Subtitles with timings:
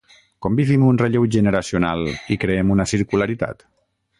[0.45, 2.01] Com vivim un relleu generacional
[2.37, 3.67] i creem una circularitat?